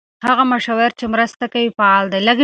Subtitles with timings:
[0.27, 2.19] هغه مشاور چې مرسته کوي فعال دی.